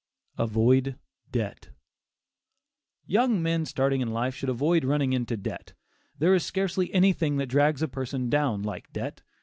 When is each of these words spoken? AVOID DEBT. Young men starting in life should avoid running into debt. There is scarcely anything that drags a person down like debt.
AVOID 0.39 0.95
DEBT. 1.31 1.69
Young 3.05 3.39
men 3.39 3.65
starting 3.67 4.01
in 4.01 4.09
life 4.11 4.33
should 4.33 4.49
avoid 4.49 4.83
running 4.83 5.13
into 5.13 5.37
debt. 5.37 5.73
There 6.17 6.33
is 6.33 6.43
scarcely 6.43 6.91
anything 6.91 7.37
that 7.37 7.45
drags 7.49 7.83
a 7.83 7.87
person 7.87 8.27
down 8.27 8.63
like 8.63 8.91
debt. 8.91 9.21